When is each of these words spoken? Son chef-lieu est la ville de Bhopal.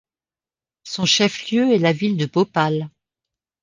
Son 0.83 1.05
chef-lieu 1.05 1.71
est 1.73 1.77
la 1.77 1.93
ville 1.93 2.17
de 2.17 2.25
Bhopal. 2.25 2.89